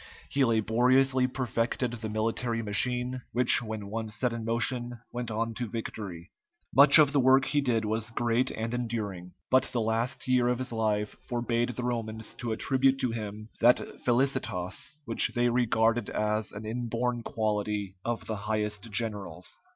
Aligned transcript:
He 0.29 0.43
laboriously 0.43 1.27
perfected 1.27 1.91
the 1.93 2.09
military 2.09 2.63
machine, 2.63 3.21
which 3.33 3.61
when 3.61 3.85
once 3.85 4.15
set 4.15 4.33
in 4.33 4.43
motion 4.43 4.97
went 5.11 5.29
on 5.29 5.53
to 5.53 5.69
victory. 5.69 6.31
Much 6.73 6.97
of 6.97 7.11
the 7.13 7.19
work 7.19 7.45
he 7.45 7.61
did 7.61 7.85
was 7.85 8.09
great 8.09 8.49
and 8.49 8.73
enduring, 8.73 9.33
but 9.51 9.65
the 9.65 9.79
last 9.79 10.27
year 10.27 10.47
of 10.47 10.57
his 10.57 10.71
life 10.71 11.15
forbade 11.29 11.69
the 11.69 11.83
Romans 11.83 12.33
to 12.33 12.51
attribute 12.51 12.97
to 13.01 13.11
him 13.11 13.49
that 13.59 13.79
felicitas 14.03 14.97
which 15.05 15.33
they 15.35 15.49
regarded 15.49 16.09
as 16.09 16.51
an 16.51 16.65
inborn 16.65 17.21
quality 17.21 17.95
of 18.03 18.25
the 18.25 18.35
highest 18.37 18.89
generals. 18.89 19.59